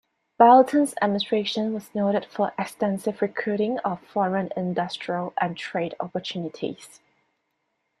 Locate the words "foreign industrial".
4.01-5.31